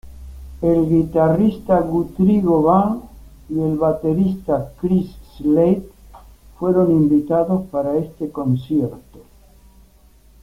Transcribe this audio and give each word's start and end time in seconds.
El 0.63 0.89
guitarrista 0.89 1.79
Guthrie 1.79 2.41
Govan 2.41 3.03
y 3.49 3.59
el 3.59 3.77
baterista 3.77 4.71
Chris 4.81 5.15
Slade 5.37 5.87
fueron 6.57 6.89
invitados 6.89 7.67
para 7.69 7.95
este 7.97 8.31
concierto. 8.31 9.19